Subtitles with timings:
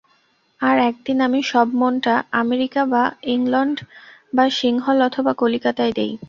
[0.61, 3.03] আর একদিন আমি সব মনটা আমেরিকা বা
[3.33, 3.77] ইংলণ্ড
[4.33, 6.11] বা সিংহল অথবা কলিকাতায় দিই।